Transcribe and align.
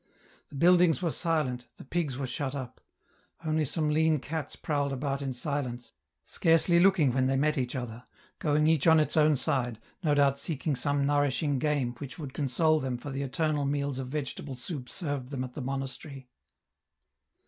The 0.47 0.55
buildings 0.55 0.99
were 1.03 1.11
silent, 1.11 1.67
the 1.75 1.83
pigs 1.83 2.17
were 2.17 2.25
shut 2.25 2.55
up; 2.55 2.81
only 3.45 3.63
some 3.65 3.91
lean 3.91 4.17
cats 4.17 4.55
prowled 4.55 4.91
about 4.91 5.21
in 5.21 5.31
silence, 5.31 5.91
EN 5.91 5.91
ROUTE. 5.91 6.31
305 6.31 6.33
scarcely 6.33 6.79
looking 6.79 7.13
when 7.13 7.27
they 7.27 7.35
met 7.35 7.55
each 7.55 7.75
other, 7.75 8.05
going 8.39 8.65
each 8.65 8.87
on 8.87 8.99
its 8.99 9.15
own 9.15 9.35
side, 9.37 9.79
no 10.03 10.15
doubt 10.15 10.39
seeking 10.39 10.75
some 10.75 11.05
nourishing 11.05 11.59
game 11.59 11.93
which 11.99 12.17
would 12.17 12.33
console 12.33 12.79
them 12.79 12.97
for 12.97 13.11
the 13.11 13.21
eternal 13.21 13.63
meals 13.65 13.99
of 13.99 14.07
vegetable 14.07 14.55
soup 14.55 14.89
served 14.89 15.29
them 15.29 15.43
at 15.43 15.53
the 15.53 15.61
monastery. 15.61 16.27